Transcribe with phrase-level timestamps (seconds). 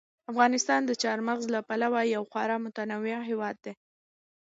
[0.31, 3.73] افغانستان د چار مغز له پلوه یو خورا متنوع هېواد دی.